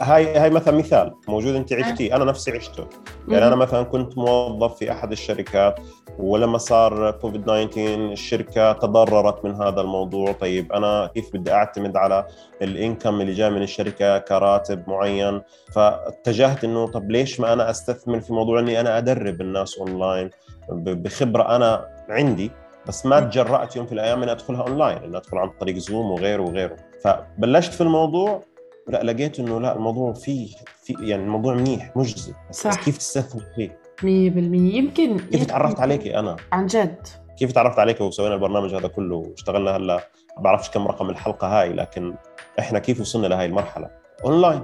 هاي 0.00 0.38
هاي 0.38 0.50
مثلا 0.50 0.78
مثال 0.78 1.14
موجود 1.28 1.54
أنت 1.54 1.72
عشتيه. 1.72 2.16
أنا 2.16 2.24
نفسي 2.24 2.50
عشته. 2.50 2.86
يعني 3.28 3.46
أنا 3.46 3.56
مثلا 3.56 3.82
كنت 3.82 4.18
موظف 4.18 4.76
في 4.76 4.92
أحد 4.92 5.12
الشركات 5.12 5.80
ولما 6.18 6.58
صار 6.58 7.10
كوفيد 7.10 7.44
19 7.44 8.12
الشركة 8.12 8.72
تضررت 8.72 9.44
من 9.44 9.54
هذا 9.54 9.80
الموضوع. 9.80 10.32
طيب 10.32 10.72
أنا 10.72 11.10
كيف 11.14 11.30
بدي 11.34 11.52
أعتمد 11.52 11.96
على 11.96 12.26
ال 12.62 12.70
income 12.70 13.20
اللي 13.20 13.32
جاي 13.32 13.50
من 13.50 13.62
الشركة 13.62 14.18
كراتب 14.18 14.88
معين؟ 14.88 15.42
فاتجهت 15.72 16.64
إنه 16.64 16.86
طب 16.86 17.10
ليش 17.10 17.40
ما 17.40 17.52
أنا 17.52 17.70
أستثمر 17.70 18.20
في 18.20 18.32
موضوع 18.32 18.58
إني 18.60 18.80
أنا 18.80 18.98
أدرب 18.98 19.40
الناس 19.40 19.78
اونلاين 19.78 20.30
بخبرة 20.72 21.56
أنا 21.56 21.86
عندي 22.08 22.50
بس 22.88 23.06
ما 23.06 23.20
تجرأت 23.20 23.76
يوم 23.76 23.86
في 23.86 23.92
الأيام 23.92 24.22
إني 24.22 24.32
أدخلها 24.32 24.62
اونلاين 24.62 24.96
إني 24.96 25.16
أدخل 25.16 25.38
عن 25.38 25.50
طريق 25.60 25.76
زوم 25.76 26.10
وغيره 26.10 26.42
وغيره. 26.42 26.76
فبلشت 27.04 27.72
في 27.72 27.80
الموضوع 27.80 28.42
لا 28.88 29.02
لقيت 29.02 29.40
إنه 29.40 29.60
لا 29.60 29.76
الموضوع 29.76 30.12
فيه 30.12 30.48
في 30.82 30.94
يعني 31.00 31.22
الموضوع 31.22 31.54
منيح 31.54 31.96
مجزي 31.96 32.32
بس, 32.50 32.62
صح. 32.62 32.70
بس 32.70 32.84
كيف 32.84 32.98
تستثمر 32.98 33.42
فيه؟ 33.56 33.78
100% 34.00 34.04
يمكن 34.04 35.18
كيف 35.18 35.44
تعرفت 35.46 35.80
عليكي 35.80 36.18
أنا؟ 36.18 36.36
عن 36.52 36.66
جد 36.66 37.06
كيف 37.38 37.52
تعرفت 37.52 37.78
عليك 37.78 38.00
وسوينا 38.00 38.34
البرنامج 38.34 38.74
هذا 38.74 38.88
كله 38.88 39.16
واشتغلنا 39.16 39.76
هلأ 39.76 39.96
ما 40.36 40.42
بعرفش 40.42 40.70
كم 40.70 40.88
رقم 40.88 41.10
الحلقة 41.10 41.60
هاي 41.60 41.72
لكن 41.72 42.14
إحنا 42.58 42.78
كيف 42.78 43.00
وصلنا 43.00 43.26
لهي 43.26 43.46
المرحلة؟ 43.46 43.90
أونلاين 44.24 44.62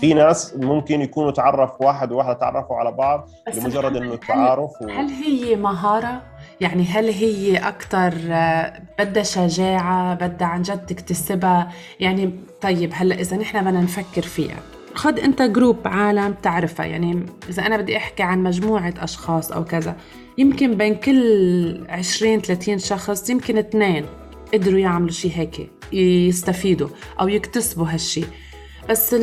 في 0.00 0.14
ناس 0.14 0.56
ممكن 0.56 1.00
يكونوا 1.00 1.30
تعرف 1.30 1.80
واحد 1.80 2.12
وواحدة 2.12 2.32
تعرفوا 2.32 2.76
على 2.76 2.92
بعض 2.92 3.28
لمجرد 3.56 3.96
إنه 3.96 4.08
هل- 4.08 4.12
التعارف 4.12 4.70
و... 4.82 4.88
هل 4.88 5.08
هي 5.08 5.56
مهارة؟ 5.56 6.22
يعني 6.60 6.84
هل 6.84 7.08
هي 7.08 7.56
أكتر 7.56 8.14
آه، 8.30 8.82
بدها 8.98 9.22
شجاعة 9.22 10.14
بدها 10.14 10.48
عن 10.48 10.62
جد 10.62 10.86
تكتسبها؟ 10.86 11.72
يعني 12.00 12.32
طيب 12.60 12.90
هلأ 12.94 13.20
إذا 13.20 13.36
نحن 13.36 13.60
بدنا 13.60 13.80
نفكر 13.80 14.22
فيها 14.22 14.56
خد 14.94 15.18
أنت 15.18 15.42
group 15.42 15.76
عالم 15.84 16.34
تعرفها 16.42 16.86
يعني 16.86 17.26
إذا 17.48 17.66
أنا 17.66 17.76
بدي 17.76 17.96
أحكي 17.96 18.22
عن 18.22 18.42
مجموعة 18.42 18.94
أشخاص 18.98 19.52
أو 19.52 19.64
كذا 19.64 19.96
يمكن 20.38 20.74
بين 20.74 20.94
كل 20.94 21.84
20 21.88 22.40
30 22.40 22.78
شخص 22.78 23.30
يمكن 23.30 23.58
اثنين 23.58 24.04
قدروا 24.54 24.78
يعملوا 24.78 25.10
شيء 25.10 25.32
هيك 25.34 25.70
يستفيدوا 25.92 26.88
أو 27.20 27.28
يكتسبوا 27.28 27.86
هالشي. 27.86 28.24
بس 28.90 29.16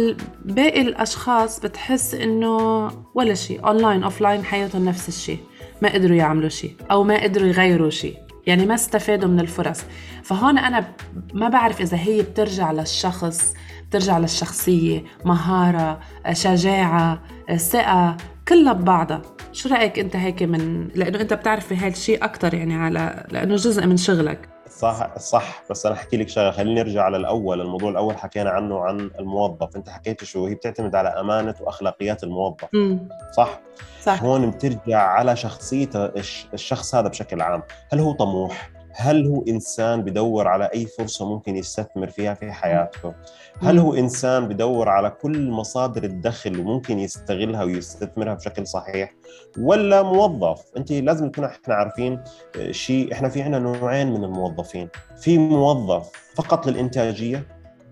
باقي 0.46 0.82
الأشخاص 0.82 1.60
بتحس 1.60 2.14
إنه 2.14 2.90
ولا 3.14 3.34
شيء 3.34 3.68
online 3.68 4.04
offline 4.04 4.44
حياتهم 4.44 4.86
نفس 4.86 5.08
الشيء 5.08 5.40
ما 5.82 5.94
قدروا 5.94 6.16
يعملوا 6.16 6.50
شيء 6.50 6.76
أو 6.92 7.04
ما 7.04 7.24
قدروا 7.24 7.48
يغيروا 7.48 7.90
شيء 7.90 8.18
يعني 8.48 8.66
ما 8.66 8.76
استفادوا 8.76 9.30
من 9.30 9.40
الفرص. 9.40 9.82
فهون 10.24 10.58
أنا 10.58 10.86
ما 11.34 11.50
بعرف 11.50 11.82
إذا 11.82 11.98
هي 11.98 12.22
بترجع 12.22 12.72
للشخص 12.72 13.54
بترجع 13.90 14.18
للشخصية 14.18 15.04
مهارة 15.26 16.00
شجاعة 16.32 17.22
ثقة 17.58 18.18
كلها 18.48 18.74
ببعضها. 18.74 19.22
شو 19.52 19.70
رأيك 19.70 20.00
أنت 20.00 20.16
هيك 20.16 20.44
من 20.44 20.88
لأنه 20.96 21.22
أنت 21.22 21.34
بتعرف 21.34 21.74
هالشيء 21.74 22.26
أكثر 22.26 22.54
يعني 22.54 22.76
على 22.76 23.28
لأنه 23.32 23.56
جزء 23.56 23.86
من 23.86 23.98
شغلك. 23.98 24.55
صح 24.78 25.18
صح 25.18 25.64
بس 25.70 25.86
أنا 25.86 25.96
أحكي 25.96 26.18
لك 26.18 26.30
شغلة 26.30 26.52
خليني 26.52 26.76
نرجع 26.84 27.08
للاول 27.10 27.62
الموضوع 27.62 27.90
الأول 27.90 28.18
حكينا 28.18 28.50
عنه 28.50 28.80
عن 28.80 29.12
الموظف. 29.20 29.76
أنت 29.76 29.90
حكيت 29.90 30.24
شو 30.24 30.48
هي 30.48 30.56
بتعتمد 30.56 30.96
على 30.96 31.10
أمانة 31.10 31.56
وأخلاقيات 31.62 32.24
الموظف. 32.24 32.66
امم 32.76 33.10
صح؟ 33.38 33.60
صح. 34.02 34.24
هون 34.24 34.50
بترجع 34.52 35.00
على 35.02 35.36
شخصية 35.36 35.90
الش- 35.96 36.48
الشخص 36.54 36.96
هذا 36.96 37.08
بشكل 37.08 37.42
عام. 37.42 37.64
هل 37.94 38.00
هو 38.00 38.12
طموح؟ 38.12 38.70
هل 38.98 39.28
هو 39.28 39.44
إنسان 39.48 40.02
بدور 40.02 40.48
على 40.48 40.70
أي 40.74 40.86
فرصة 40.86 41.26
ممكن 41.30 41.56
يستثمر 41.56 42.08
فيها 42.08 42.34
في 42.34 42.52
حياته؟ 42.52 43.14
هل. 43.62 43.80
هو 43.80 43.94
إنسان 43.94 44.48
بدور 44.48 44.90
على 44.90 45.10
كل 45.10 45.50
مصادر 45.50 46.04
الدخل 46.04 46.60
وممكن 46.60 47.00
يستغلها 47.00 47.64
ويستثمرها 47.64 48.34
بشكل 48.34 48.68
صحيح؟ 48.68 49.14
ولا 49.60 50.04
موظف؟ 50.04 50.62
أنت 50.78 50.92
لازم 50.92 51.26
نكون 51.26 51.44
إحنا 51.44 51.76
عارفين 51.76 52.24
آه، 52.60 52.72
شيء 52.72 53.14
إحنا 53.14 53.30
في 53.30 53.42
عنا 53.42 53.60
نوعين 53.60 54.14
من 54.14 54.24
الموظفين. 54.24 54.90
في 55.18 55.38
موظف 55.38 56.12
فقط 56.36 56.68
للإنتاجية 56.68 57.48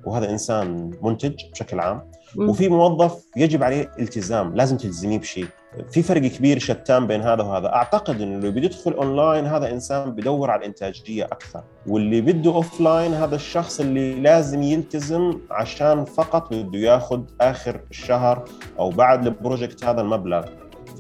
وهذا 0.06 0.30
إنسان 0.30 0.92
منتج 1.02 1.36
بشكل 1.52 1.80
عام. 1.80 2.12
وفي 2.38 2.70
موظف 2.70 3.26
يجب 3.38 3.64
عليه 3.64 3.92
التزام 4.00 4.56
لازم 4.56 4.78
تلزميه 4.78 5.20
بشيء. 5.20 5.48
في 5.92 6.02
فرق 6.02 6.22
كبير 6.22 6.60
شتان 6.60 7.08
بين 7.08 7.22
هذا 7.22 7.44
وهذا. 7.44 7.68
أعتقد 7.68 8.22
انه 8.22 8.36
اللي 8.36 8.52
بيدخل 8.52 8.92
اونلاين 8.92 9.46
هذا 9.46 9.72
إنسان 9.72 10.12
بدور 10.12 10.52
على 10.52 10.60
الإنتاجية 10.60 11.26
أكثر. 11.26 11.64
واللي 11.88 12.22
بده 12.22 12.52
offline 12.52 13.14
هذا 13.14 13.36
الشخص 13.36 13.80
اللي 13.80 14.16
لازم 14.16 14.62
يلتزم 14.62 15.40
عشان 15.52 16.06
فقط 16.06 16.54
بده 16.54 16.80
ياخذ 16.80 17.22
آخر 17.42 17.80
الشهر 17.92 18.44
أو 18.80 18.90
بعد 18.90 19.28
ال 19.28 19.35
project 19.35 19.86
هذا 19.86 20.02
المبلغ. 20.02 20.46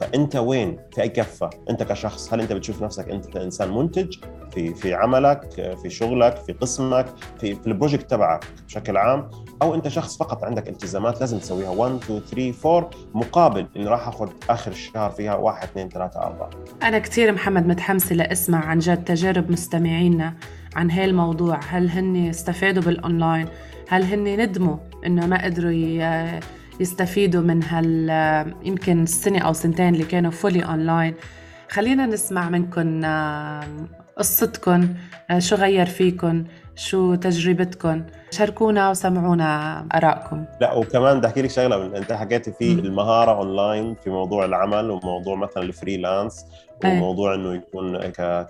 فأنت 0.01 0.35
وين 0.35 0.77
في 0.95 1.01
اي 1.01 1.09
كفه 1.09 1.49
أنت 1.69 1.83
كشخص 1.83 2.33
هل 2.33 2.41
أنت 2.41 2.53
بتشوف 2.53 2.81
نفسك 2.83 3.09
أنت 3.09 3.35
انسان 3.35 3.73
منتج؟ 3.77 4.15
في 4.51 4.73
في 4.73 4.93
عملك 4.93 5.75
في 5.81 5.89
شغلك 5.89 6.37
في 6.37 6.53
قسمك 6.53 7.05
في, 7.39 7.55
في 7.55 7.67
ال 7.67 7.72
project 7.72 8.09
تبعك 8.11 8.45
بشكل 8.67 8.97
عام؟ 8.97 9.29
أو 9.61 9.75
أنت 9.75 9.87
شخص 9.87 10.17
فقط 10.17 10.43
عندك 10.43 10.69
التزامات 10.69 11.19
لازم 11.19 11.37
تسويها. 11.39 11.69
1 11.69 11.93
2 11.95 12.19
3 12.53 12.77
4 12.77 12.89
مقابل 13.13 13.67
إني 13.75 13.87
راح 13.87 14.07
آخذ 14.07 14.29
آخر 14.49 14.71
الشهر 14.71 15.09
فيها 15.09 15.35
1 15.35 15.63
2 15.69 15.89
3 15.89 16.19
4 16.19 16.49
أنا 16.83 16.99
كتير 16.99 17.31
محمد 17.31 17.67
متحمسة 17.67 18.15
لأسمع 18.15 18.65
عن 18.65 18.79
جد 18.79 19.03
تجارب 19.03 19.51
مستمعينا 19.51 20.33
عن 20.75 20.91
هالموضوع 20.91 21.59
هل 21.67 21.89
هن 21.89 22.15
استفادوا 22.29 22.83
بالأونلاين؟ 22.83 23.47
هل 23.89 24.03
هن 24.03 24.41
ندموا 24.41 24.75
إنه 25.05 25.25
ما 25.27 25.43
قدروا 25.45 25.71
ي- 25.71 26.39
يستفيدوا 26.79 27.41
من 27.41 27.63
هال 27.63 28.09
يمكن 28.63 29.03
السنة 29.03 29.39
أو 29.39 29.53
سنتين 29.53 29.93
اللي 29.93 30.05
كانوا 30.05 30.31
fully 30.31 30.65
online 30.65 31.15
خلينا 31.69 32.05
نسمع 32.05 32.49
منكم 32.49 33.01
قصتكم 34.17 34.87
آه، 35.31 35.39
شو 35.39 35.55
غير 35.55 35.85
فيكم 35.85 36.43
شو 36.75 37.15
تجربتكم 37.15 38.03
شاركونا 38.31 38.89
وسمعونا 38.89 39.85
آرائكم. 39.95 40.45
لا 40.61 40.73
وكمان 40.73 41.17
بدي 41.17 41.27
أحكي 41.27 41.41
لك 41.41 41.49
شغلة. 41.49 41.97
أنت 41.97 42.11
حكيتي 42.13 42.51
في. 42.51 42.71
المهارة 42.71 43.31
اونلاين 43.31 43.95
في 44.03 44.09
موضوع 44.09 44.45
العمل 44.45 44.89
وموضوع 44.91 45.35
مثلا 45.35 45.63
ال 45.63 45.71
freelance 45.71 46.45
أي. 46.85 46.91
وموضوع 46.91 47.33
إنه 47.35 47.53
يكون 47.55 47.99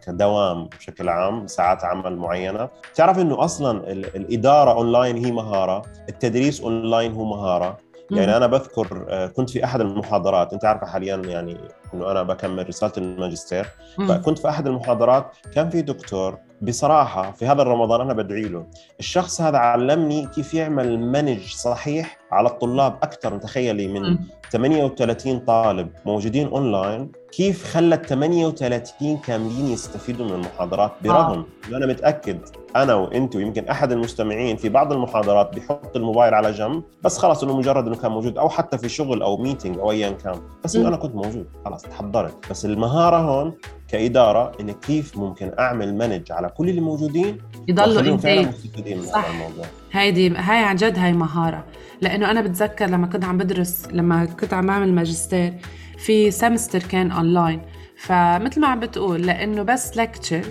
كدوام 0.06 0.66
بشكل 0.66 1.10
عام 1.10 1.48
ساعات 1.48 1.84
عمل 1.84 2.18
معينة. 2.18 2.70
بتعرف 2.94 3.20
إنه 3.20 3.44
أصلا 3.44 3.92
ال- 3.92 4.16
الإدارة 4.16 4.72
اونلاين 4.72 5.26
هي 5.26 5.32
مهارة 5.32 5.82
التدريس 6.10 6.62
اونلاين 6.62 7.12
هو 7.14 7.26
مهارة. 7.26 7.78
يعني 8.18 8.38
أنا 8.38 8.48
بذكر 8.48 9.06
آه، 9.10 9.28
كنت 9.28 9.50
في 9.50 9.64
أحد 9.64 9.82
المحاضرات 9.82 10.54
أنت 10.54 10.66
عارفة 10.66 10.88
حاليا 10.88 11.16
يعني 11.16 11.58
إنه 11.94 12.12
أنا 12.12 12.24
بكمل 12.24 12.70
رسالة 12.70 12.94
الماجستير. 12.98 13.68
فكنت 14.08 14.40
في 14.40 14.50
أحد 14.50 14.68
المحاضرات 14.68 15.26
كان 15.54 15.70
في 15.70 15.82
دكتور 15.82 16.38
بصراحة 16.64 17.32
في 17.32 17.46
هذا 17.48 17.62
الرمضان 17.62 18.02
أنا 18.02 18.14
بدعي 18.14 18.42
له 18.42 18.66
الشخص 19.00 19.42
هذا 19.42 19.58
علمني 19.58 20.28
كيف 20.28 20.54
يعمل 20.54 21.00
manage 21.00 21.40
صحيح 21.40 22.18
على 22.32 22.50
الطلاب 22.50 22.98
أكثر 23.04 23.38
تخيلي 23.38 23.88
من 23.88 24.02
مم. 24.02 24.20
38 24.52 25.40
طالب 25.40 25.90
موجودين 26.06 26.48
اونلاين 26.48 27.12
كيف 27.32 27.74
خلى 27.74 27.96
ال 27.96 28.02
38 28.02 29.18
كاملين 29.18 29.66
يستفيدوا 29.66 30.26
من 30.26 30.34
المحاضرات 30.34 30.92
برغم 31.04 31.46
انه 31.68 31.78
أنا 31.78 31.86
متأكد 31.86 32.40
أنا 32.76 32.94
وانت 32.94 33.36
ويمكن 33.36 33.68
أحد 33.68 33.92
المستمعين 33.92 34.58
في 34.58 34.70
بعض 34.70 34.94
المحاضرات 34.94 35.56
بيحط 35.56 35.96
الموبايل 35.96 36.34
على 36.34 36.52
جنب 36.52 36.84
بس 37.04 37.18
خلاص 37.18 37.44
إنه 37.44 37.58
مجرد 37.58 37.88
إنه 37.88 37.96
كان 37.96 38.12
موجود 38.12 38.38
أو 38.38 38.50
حتى 38.50 38.78
في 38.78 38.90
شغل 38.90 39.22
أو 39.22 39.38
meeting 39.38 39.80
أو 39.80 39.92
ايا 39.92 40.10
كان 40.10 40.42
بس 40.64 40.76
إنه. 40.76 40.88
أنا 40.88 40.98
كنت 40.98 41.16
موجود 41.16 41.48
خلاص 41.66 41.82
تحضرت 41.82 42.50
بس 42.50 42.66
المهارة 42.66 43.18
هون 43.18 43.54
كإدارة 43.94 44.52
انه 44.60 44.74
كيف 44.74 45.18
ممكن 45.18 45.52
أعمل 45.60 45.96
manage 45.98 46.32
على 46.32 46.50
كل 46.50 46.70
اللي 46.70 46.82
موجودين 46.82 47.38
يضلوا 47.68 48.14
إنتاج. 48.14 48.46
من 48.96 49.02
صح. 49.04 49.26
هذا 49.26 49.34
الموضوع. 49.34 49.66
هيدي 49.92 50.30
هاي 50.30 50.64
عن 50.64 50.76
جد 50.76 50.98
هاي 51.00 51.14
مهارة. 51.14 51.66
لأنه 52.02 52.32
أنا 52.32 52.42
بتذكر 52.42 52.86
لما 52.86 53.08
كنت 53.08 53.26
عم 53.26 53.38
بدرس 53.38 53.88
لما 53.92 54.26
كنت 54.26 54.54
عم 54.54 54.66
بعمل 54.68 54.94
ماجستير 54.94 55.54
في 55.98 56.32
semester 56.32 56.80
كان 56.80 57.12
أونلاين 57.12 57.62
فمثل 57.98 58.62
ما 58.62 58.68
عم 58.68 58.80
بتقول 58.80 59.22
لأنه 59.22 59.64
بس 59.64 59.98
lecture 59.98 60.42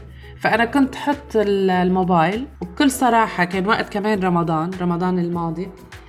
فأنا 0.40 0.64
كنت 0.64 0.94
حط 0.94 1.36
ال- 1.36 1.70
الموبايل 1.70 2.46
وبكل 2.60 2.90
صراحة 2.90 3.44
كان 3.44 3.66
وقت 3.66 3.92
كمان 3.92 4.20
رمضان 4.24 4.70
رمضان 4.80 5.18
الماضي 5.18 5.68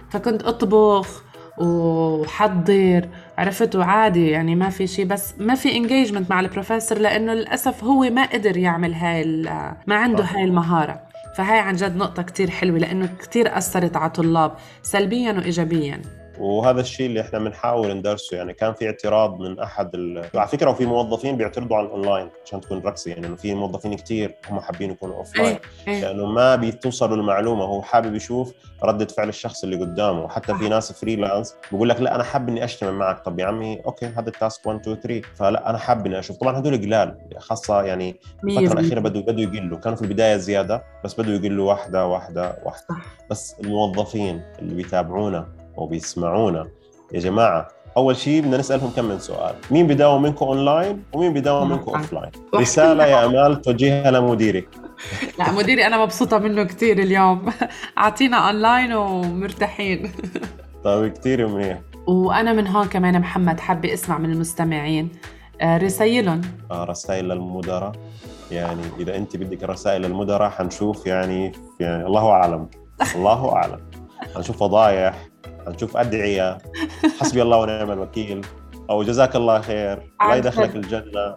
فكنت 0.10 0.44
أطبخ 0.44 1.24
وحضر 1.58 3.08
عرفت 3.38 3.76
وعادي 3.76 4.30
يعني 4.30 4.56
ما 4.56 4.70
في 4.70 4.88
شيء 4.88 5.06
بس 5.06 5.34
ما 5.38 5.56
في 5.56 5.76
engagement 5.76 6.30
مع 6.30 6.40
البروفيسور 6.40 6.98
لأنه 6.98 7.34
للأسف 7.34 7.84
هو 7.84 8.00
ما 8.00 8.26
قدر 8.26 8.58
يعمل 8.58 8.94
هاي 8.94 9.26
ما 9.88 9.96
عنده. 9.96 10.24
هاي 10.24 10.44
المهارة 10.44 11.02
فهاي 11.38 11.60
عن 11.60 11.76
جد 11.76 11.96
نقطة 11.96 12.24
كتير 12.24 12.50
حلوة 12.50 12.78
لأنه 12.78 13.10
كتير 13.20 13.58
أثرت 13.58 13.98
على 13.98 14.10
طلاب 14.10 14.52
سلبيا 14.84 15.32
وإيجابيا 15.32 16.02
وهذا 16.40 16.82
الشيء 16.82 17.06
اللي 17.06 17.22
إحنا 17.22 17.40
بنحاول 17.40 17.94
ندرسه. 17.94 18.38
يعني 18.38 18.54
كان 18.54 18.74
في 18.74 18.86
اعتراض 18.86 19.40
من 19.40 19.60
أحد 19.60 19.96
ال... 19.96 20.26
على 20.36 20.48
فكرة 20.48 20.70
وفي 20.70 20.86
موظفين 20.86 21.38
بيعترضوا 21.38 21.78
على 21.78 21.86
الأونلاين 21.86 22.30
عشان 22.46 22.62
تكون 22.62 22.80
ركزه 22.80 23.12
يعني 23.12 23.28
إنه 23.28 23.36
في 23.36 23.54
موظفين 23.54 23.94
كثير 23.94 24.36
هم 24.50 24.60
حابين 24.60 24.92
يكونوا 24.92 25.16
offline 25.16 25.58
إيه. 25.88 26.02
لأنه 26.02 26.26
ما 26.26 26.56
بيتوصلوا 26.56 27.18
المعلومة. 27.18 27.64
هو 27.66 27.82
حابب 27.82 28.16
يشوف 28.16 28.54
ردة 28.84 29.06
فعل 29.06 29.30
الشخص 29.30 29.64
اللي 29.64 29.76
قدامه. 29.76 30.24
وحتى 30.24 30.56
في 30.56 30.70
ناس 30.70 30.92
freelance 30.92 31.56
بقول 31.72 31.90
لك 31.90 32.02
لا 32.02 32.16
أنا 32.16 32.24
حابب 32.24 32.50
إني 32.50 32.64
اجتمع 32.64 32.92
معك. 32.92 33.26
طب 33.26 33.40
يا 33.40 33.46
عمي 33.46 33.82
okay 33.86 34.06
هذا 34.06 34.30
ال 34.30 34.38
task 34.38 34.68
1 34.68 34.80
2 34.80 34.96
3 34.96 35.22
فلا 35.36 35.70
أنا 35.70 35.78
حابب 35.78 36.06
إني 36.06 36.20
أشوف. 36.20 36.38
طبعا 36.38 36.60
هدول 36.60 36.78
قلال. 36.78 37.18
خاصة 37.38 37.82
يعني 37.84 38.16
الفترة. 38.44 38.80
الأخيرة 38.80 39.00
بدوا 39.00 39.22
بدوا 39.22 39.42
يقلوا. 39.42 39.78
كانوا 39.80 39.98
في 39.98 40.02
البداية 40.02 40.38
زيادة 40.38 40.84
بس 41.04 41.14
بدوا 41.22 41.34
يقلوا 41.34 41.70
واحدة 41.70 42.08
واحدة 42.08 42.58
واحدة. 42.64 42.96
بس 43.30 43.56
الموظفين 43.60 44.42
اللي 44.60 44.76
بيتابعونا 44.76 45.63
وبيسمعونا. 45.78 46.68
يا 47.14 47.20
جماعة 47.20 47.68
أول 47.98 48.16
شيء 48.16 48.42
بدنا 48.42 48.58
نسألهم 48.58 48.92
كم 48.96 49.06
من 49.06 49.20
سؤال. 49.20 49.56
مين 49.72 49.88
بيداوم 49.88 50.22
منكم 50.22 50.46
اونلاين 50.46 51.04
ومين 51.14 51.34
بيداوم 51.34 51.70
منكم 51.70 51.84
طبعاً. 51.92 51.98
offline 52.02 52.32
واحكي 52.54 52.58
رسالة 52.58 53.06
يا 53.06 53.26
أمال 53.26 53.62
توجهها 53.62 54.12
لمديرك. 54.12 54.68
لا 55.40 55.52
مديري 55.52 55.88
أنا 55.88 56.04
مبسوطة 56.04 56.38
منه 56.38 56.64
كثير 56.64 57.00
اليوم. 57.00 57.52
أعطينا 57.98 58.38
اونلاين 58.38 58.94
ومرتاحين. 58.94 60.12
طيب 60.84 61.14
كثير 61.14 61.48
منيح. 61.48 61.80
وأنا 62.08 62.54
من 62.54 62.68
هون 62.68 62.86
كمان 62.88 63.20
محمد 63.20 63.60
حابة 63.60 63.94
أسمع 63.94 64.18
من 64.18 64.32
المستمعين. 64.32 65.10
آه، 65.62 65.78
رسايلهم 65.78 66.42
آه، 66.72 66.84
رسائل 66.84 67.26
للمدراء. 67.26 67.92
يعني 68.52 68.82
إذا 69.00 69.16
أنت 69.16 69.38
بدك 69.38 69.64
رسائل 69.64 70.02
للمدراء 70.02 70.50
حنشوف 70.50 71.06
يعني 71.08 71.52
يعني 71.80 72.06
الله 72.08 72.30
أعلم. 72.30 72.68
الله 73.16 73.54
أعلم. 73.56 73.80
حنشوف 74.36 74.58
فضايح. 74.58 75.33
حنشوف 75.66 75.98
أدعية. 75.98 76.58
حسبي 77.20 77.42
الله 77.42 77.58
ونعم 77.58 77.92
الوكيل. 77.92 78.42
أو 78.90 79.04
جزاك 79.04 79.36
الله 79.36 79.62
خير. 79.62 80.12
الله 80.22 80.36
يدخلك. 80.36 80.76
الجنة. 80.76 81.36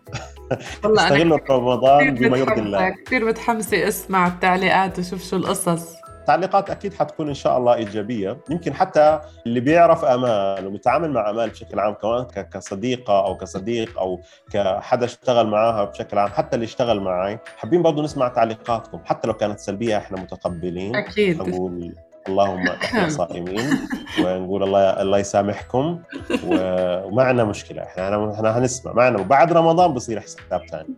والله 0.85 1.05
استغلوا 1.05 1.39
رمضان 1.51 2.15
بما 2.15 2.37
يرضي 2.37 2.61
الله. 2.61 2.95
كثير 3.07 3.25
متحمسه 3.25 3.89
أسمع 3.89 4.27
التعليقات 4.27 4.99
وشوف 4.99 5.25
شو 5.25 5.37
القصص. 5.37 5.97
تعليقات 6.27 6.71
أكيد 6.71 6.95
حتكون 6.95 7.29
إن 7.29 7.35
شاء 7.35 7.59
الله 7.59 7.75
إيجابية. 7.75 8.39
يمكن 8.51 8.75
حتى 8.75 9.21
اللي 9.47 9.61
بيعرف 9.61 10.05
آمال 10.05 10.67
وبيتعامل 10.67 11.13
مع 11.13 11.31
آمال 11.31 11.51
بشكل 11.51 11.81
عام 11.81 11.95
كمان 11.95 12.25
كصديقة 12.25 13.27
أو 13.27 13.37
كصديق 13.37 13.99
أو 13.99 14.21
كحدا 14.53 15.05
اشتغل 15.05 15.47
معاها 15.47 15.85
بشكل 15.85 16.19
عام 16.19 16.29
حتى 16.29 16.55
اللي 16.55 16.65
اشتغل 16.65 17.01
معي 17.01 17.39
حابين 17.57 17.83
برضه 17.83 18.03
نسمع 18.03 18.29
تعليقاتكم. 18.29 19.01
حتى 19.05 19.29
لو 19.29 19.35
كانت 19.35 19.59
سلبية 19.59 19.97
إحنا 19.99 20.21
متقبلين. 20.21 20.97
أكيد. 20.97 21.39
اللهم 22.29 22.69
إحنا 22.85 23.09
صائمين 23.09 23.79
ونقول 24.21 24.63
الله 24.63 25.03
الله 25.03 25.19
يسامحكم 25.19 25.99
وما 26.47 27.23
عندنا 27.23 27.45
مشكلة. 27.45 27.83
إحنا 27.83 28.33
إحنا 28.35 28.59
هنسمع. 28.59 28.93
معنا. 28.93 29.21
وبعد 29.21 29.53
رمضان 29.53 29.95
بصير 29.95 30.21
حساب 30.21 30.67
ثاني. 30.71 30.89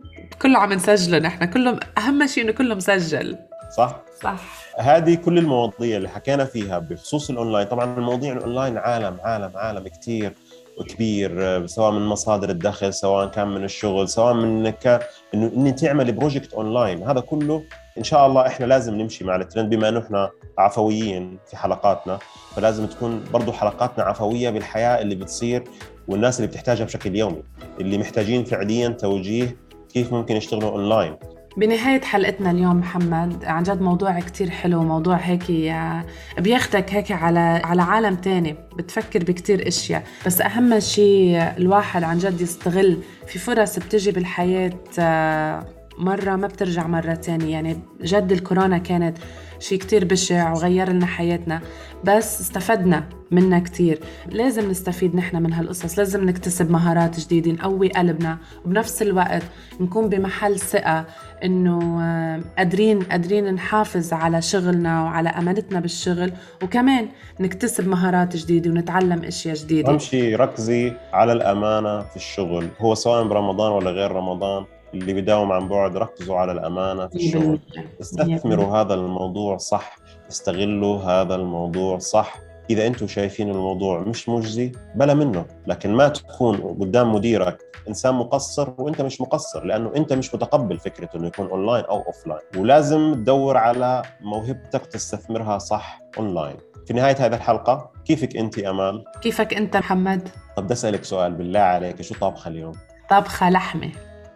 كله 0.41 0.59
عم 0.59 0.73
نسجله 0.73 1.19
نحن. 1.19 1.45
كله 1.45 1.79
أهم 1.97 2.27
شيء 2.27 2.43
إنه 2.43 2.51
كله 2.51 2.75
مسجل. 2.75 3.37
صح؟ 3.77 3.95
صح. 4.23 4.39
هذه 4.79 5.15
كل 5.15 5.37
المواضيع 5.37 5.97
اللي 5.97 6.09
حكينا 6.09 6.45
فيها 6.45 6.79
بخصوص 6.79 7.29
الأونلاين. 7.29 7.67
طبعا 7.67 7.97
المواضيع 7.97 8.33
الأونلاين 8.33 8.77
عالم 8.77 9.17
عالم 9.23 9.51
عالم 9.55 9.87
كثير 9.87 10.33
وكبير 10.79 11.31
آه، 11.37 11.65
سواء 11.65 11.91
من 11.91 12.05
مصادر 12.05 12.49
الدخل 12.49 12.93
سواء 12.93 13.27
كان 13.27 13.47
من 13.47 13.63
الشغل 13.63 14.09
سواء 14.09 14.33
من 14.33 14.69
ك... 14.69 14.99
إنه 15.33 15.51
إني 15.55 15.71
تعمل 15.71 16.11
project 16.11 16.53
online. 16.53 17.03
هذا 17.03 17.19
كله 17.19 17.63
إن 17.97 18.03
شاء 18.03 18.27
الله 18.27 18.47
إحنا 18.47 18.65
لازم 18.65 18.95
نمشي 18.95 19.23
مع 19.23 19.35
الترند 19.35 19.69
بما 19.75 19.89
إنه 19.89 19.99
إحنا 19.99 20.29
عفويين 20.57 21.37
في 21.49 21.57
حلقاتنا 21.57 22.19
فلازم 22.55 22.85
تكون 22.85 23.23
برضو 23.33 23.51
حلقاتنا 23.51 24.03
عفوية 24.03 24.49
بالحياة 24.49 25.01
اللي 25.01 25.15
بتصير 25.15 25.63
والناس 26.07 26.37
اللي 26.39 26.47
بتحتاجها 26.47 26.85
بشكل 26.85 27.15
يومي 27.15 27.43
اللي 27.79 27.97
محتاجين 27.97 28.43
فعليا 28.43 28.87
توجيه 28.87 29.57
كيف 29.93 30.13
ممكن 30.13 30.35
يشتغلوا 30.35 30.69
أونلاين. 30.69 31.15
بنهاية 31.59 32.01
حلقتنا 32.01 32.51
اليوم 32.51 32.75
محمد 32.79 33.45
عن 33.45 33.63
جد 33.63 33.81
موضوع 33.81 34.19
كتير 34.19 34.49
حلو 34.49 34.83
موضوع 34.83 35.15
هيك 35.15 35.51
آه، 35.51 36.05
بياخدك 36.37 36.93
هيك 36.93 37.11
على 37.11 37.61
على 37.63 37.81
عالم 37.81 38.15
تاني 38.15 38.55
بتفكر 38.77 39.23
بكتير 39.23 39.67
أشياء. 39.67 40.03
بس 40.25 40.41
أهم 40.41 40.79
شيء 40.79 41.37
الواحد 41.57 42.03
عن 42.03 42.17
جد 42.17 42.41
يستغل 42.41 42.97
في 43.27 43.39
فرص 43.39 43.79
بتجي 43.79 44.11
بالحياة 44.11 44.73
آه، 44.99 45.65
مرة 45.97 46.35
ما 46.35 46.47
بترجع 46.47 46.87
مرة 46.87 47.13
تانية. 47.13 47.51
يعني 47.51 47.79
جد 48.01 48.31
الكورونا 48.31 48.77
كانت 48.77 49.17
شيء 49.59 49.79
كتير 49.79 50.05
بشع 50.05 50.53
وغير 50.53 50.89
لنا 50.89 51.05
حياتنا 51.05 51.61
بس 52.03 52.41
استفدنا 52.41 53.03
منها 53.31 53.59
كتير. 53.59 53.99
لازم 54.31 54.69
نستفيد 54.69 55.15
نحن 55.15 55.43
من 55.43 55.53
هالقصص 55.53 55.99
لازم 55.99 56.29
نكتسب 56.29 56.71
مهارات 56.71 57.19
جديدة 57.19 57.51
نقوي 57.51 57.89
قلبنا 57.89 58.37
وبنفس 58.65 59.01
الوقت 59.01 59.43
نكون 59.79 60.09
بمحل 60.09 60.59
ثقة 60.59 61.05
إنه 61.43 62.01
آه، 62.01 62.41
قادرين 62.57 63.03
قادرين 63.03 63.53
نحافظ 63.53 64.13
على 64.13 64.41
شغلنا 64.41 65.03
وعلى 65.03 65.29
أمانتنا 65.29 65.79
بالشغل 65.79 66.31
وكمان 66.63 67.07
نكتسب 67.39 67.87
مهارات 67.87 68.35
جديدة 68.35 68.71
ونتعلم 68.71 69.23
أشياء 69.23 69.55
جديدة. 69.55 69.91
اهم 69.91 69.99
شيء 69.99 70.35
ركزي 70.35 70.93
على 71.13 71.33
الأمانة 71.33 72.01
في 72.01 72.15
الشغل 72.15 72.67
هو 72.79 72.95
سواء 72.95 73.27
برمضان 73.27 73.71
ولا 73.71 73.91
غير 73.91 74.11
رمضان. 74.11 74.65
اللي 74.93 75.13
بيداوم 75.13 75.51
عن 75.51 75.67
بعد 75.67 75.97
ركزوا 75.97 76.35
على 76.37 76.51
الأمانة 76.51 77.07
في 77.07 77.15
الشغل. 77.15 77.59
استثمروا 78.01 78.77
هذا 78.77 78.93
الموضوع 78.93 79.57
صح 79.57 79.95
استغلوا 80.29 80.99
هذا 80.99 81.35
الموضوع 81.35 81.97
صح. 81.97 82.35
إذا 82.69 82.87
أنتم 82.87 83.07
شايفين 83.07 83.49
الموضوع 83.49 83.99
مش 83.99 84.29
مجزي 84.29 84.71
بلا 84.95 85.13
منه. 85.13 85.45
لكن 85.67 85.93
ما 85.93 86.07
تكون 86.07 86.57
قدام 86.57 87.15
مديرك 87.15 87.69
إنسان 87.87 88.15
مقصر 88.15 88.73
وأنت 88.77 89.01
مش 89.01 89.21
مقصر 89.21 89.63
لأنه 89.63 89.91
أنت 89.95 90.13
مش 90.13 90.35
متقبل 90.35 90.77
فكرة 90.77 91.09
إنه 91.15 91.27
يكون 91.27 91.47
اونلاين 91.47 91.85
أو 91.85 92.01
offline 92.01 92.41
ولازم 92.57 93.13
تدور 93.13 93.57
على 93.57 94.01
موهبتك 94.21 94.85
تستثمرها 94.85 95.57
صح 95.57 96.01
اونلاين 96.17 96.57
في 96.87 96.93
نهاية 96.93 97.15
هذه 97.19 97.35
الحلقة 97.35 97.91
كيفك 98.05 98.37
أنت 98.37 98.59
أمال؟ 98.59 99.03
كيفك 99.21 99.53
أنت 99.53 99.77
محمد؟ 99.77 100.29
طب 100.57 100.63
بدي 100.63 100.73
أسألك 100.73 101.03
سؤال 101.03 101.33
بالله 101.33 101.59
عليك 101.59 102.01
شو 102.01 102.15
طابخه 102.15 102.47
اليوم؟ 102.47 102.73
طبخة 103.09 103.49
لحمة. 103.49 103.91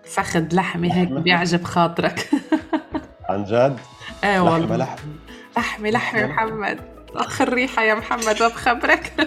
فخد 0.05 0.53
لحمة 0.53 0.93
هيك؟ 0.93 1.07
بيعجب 1.09 1.63
خاطرك. 1.63 2.29
عن 3.29 3.43
جد؟ 3.43 3.77
إيه 4.23 4.37
لحمة 4.37 4.51
والله. 4.53 4.75
لحمة. 4.77 4.97
لحمة 5.57 5.89
لحمة 5.89 6.25
محمد. 6.27 6.79
آخر 7.15 7.53
ريحة 7.53 7.83
يا 7.83 7.93
محمد 7.95 8.41
ما 8.41 8.47
بخبرك. 8.47 9.13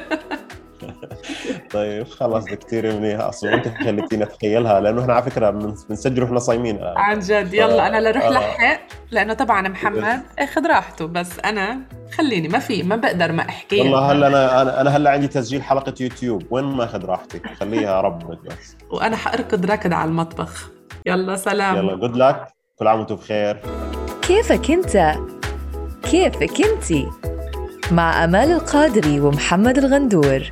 طيب 1.72 2.06
خلص 2.08 2.44
كثير 2.44 2.96
منيح. 3.00 3.20
أصلا 3.20 3.54
أنت 3.54 3.68
خليتيني 3.68 4.24
أتخيلها 4.24 4.80
لأنه 4.80 5.02
إحنا 5.02 5.14
على 5.14 5.22
فكرة 5.22 5.50
بن- 5.50 5.74
بنسجل 5.88 6.22
وإحنا 6.22 6.38
صايمين. 6.38 6.78
عن 6.96 7.18
جد. 7.18 7.54
يلا 7.54 7.86
أنا 7.86 8.08
لروح 8.08 8.24
آه. 8.24 8.30
لحق 8.30 8.80
لأنه 9.10 9.34
طبعا 9.34 9.68
محمد 9.68 10.22
اخذ 10.38 10.66
راحته. 10.66 11.06
بس 11.06 11.38
أنا 11.44 11.80
خليني 12.12 12.48
ما 12.48 12.58
في 12.58 12.82
ما 12.82 12.96
بقدر 12.96 13.32
ما 13.32 13.48
أحكي. 13.48 13.80
والله 13.80 14.12
هلا 14.12 14.26
أنا 14.62 14.80
أنا 14.80 14.96
هلا 14.96 15.10
عندي 15.10 15.28
تسجيل 15.28 15.62
حلقة 15.62 15.94
يوتيوب. 16.00 16.42
وين 16.50 16.64
ما 16.64 16.84
أخذ 16.84 17.04
راحتك؟ 17.04 17.46
خليها 17.60 18.00
ربك 18.00 18.38
بس. 18.46 18.76
وأنا 18.90 19.16
حأركض 19.16 19.66
ركض 19.66 19.92
على 19.92 20.08
المطبخ. 20.08 20.70
يلا 21.06 21.36
سلام. 21.36 21.76
يلا 21.76 21.94
جود 21.94 22.16
لك 22.16 22.46
كل 22.78 22.86
عام 22.86 22.98
وأنتم 22.98 23.14
بخير. 23.14 23.60
كيفك 24.22 24.70
أنت؟ 24.70 25.14
كيفك 26.02 26.60
انتي؟ 26.60 27.06
مع 27.90 28.24
أمال 28.24 28.52
القادري 28.52 29.20
ومحمد 29.20 29.78
الغندور. 29.78 30.50